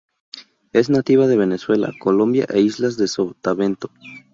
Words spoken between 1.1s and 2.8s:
de Venezuela, Colombia e